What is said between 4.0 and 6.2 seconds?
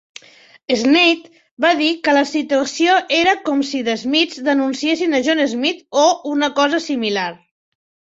Smiths denunciessin John Smith o